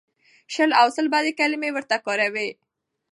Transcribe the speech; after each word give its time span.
شل 0.53 0.71
او 0.81 0.87
سل 0.95 1.05
بدې 1.13 1.31
کلمې 1.39 1.69
ورته 1.73 1.95
کاروي. 2.05 2.49